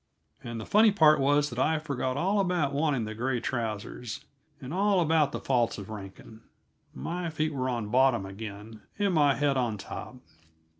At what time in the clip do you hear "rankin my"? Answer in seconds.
5.91-7.29